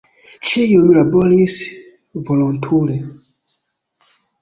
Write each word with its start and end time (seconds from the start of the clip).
Ĉiuj 0.51 0.87
laboris 0.95 1.59
volontule. 2.31 3.01